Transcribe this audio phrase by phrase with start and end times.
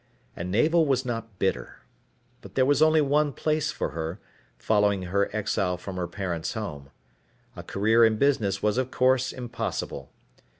[0.35, 1.81] And Navel was not bitter.
[2.41, 4.19] But there was only one place for her,
[4.57, 6.89] following her exile from her parents' home.
[7.55, 10.11] A career in business was of course impossible.